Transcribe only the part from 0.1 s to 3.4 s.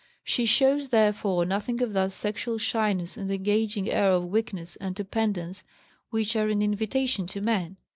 She shows, therefore, nothing of that sexual shyness and